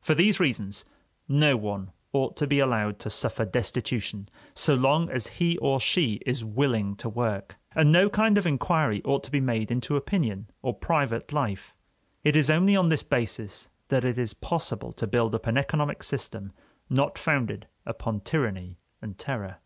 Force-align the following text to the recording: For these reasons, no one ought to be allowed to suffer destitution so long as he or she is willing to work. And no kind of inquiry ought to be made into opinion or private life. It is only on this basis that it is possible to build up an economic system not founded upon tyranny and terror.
For 0.00 0.14
these 0.14 0.40
reasons, 0.40 0.86
no 1.28 1.54
one 1.54 1.92
ought 2.14 2.34
to 2.38 2.46
be 2.46 2.60
allowed 2.60 2.98
to 3.00 3.10
suffer 3.10 3.44
destitution 3.44 4.26
so 4.54 4.74
long 4.74 5.10
as 5.10 5.26
he 5.36 5.58
or 5.58 5.78
she 5.78 6.14
is 6.24 6.42
willing 6.42 6.96
to 6.96 7.10
work. 7.10 7.56
And 7.74 7.92
no 7.92 8.08
kind 8.08 8.38
of 8.38 8.46
inquiry 8.46 9.02
ought 9.04 9.22
to 9.24 9.30
be 9.30 9.38
made 9.38 9.70
into 9.70 9.96
opinion 9.96 10.46
or 10.62 10.72
private 10.72 11.30
life. 11.30 11.74
It 12.24 12.36
is 12.36 12.48
only 12.48 12.74
on 12.74 12.88
this 12.88 13.02
basis 13.02 13.68
that 13.88 14.02
it 14.02 14.16
is 14.16 14.32
possible 14.32 14.92
to 14.92 15.06
build 15.06 15.34
up 15.34 15.46
an 15.46 15.58
economic 15.58 16.02
system 16.04 16.52
not 16.88 17.18
founded 17.18 17.66
upon 17.84 18.20
tyranny 18.20 18.78
and 19.02 19.18
terror. 19.18 19.58